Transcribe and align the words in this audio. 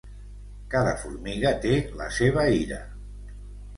Cada 0.75 0.93
formiga 1.01 1.53
té 1.67 1.75
la 2.01 2.09
seva 2.17 2.47
ira. 2.63 2.81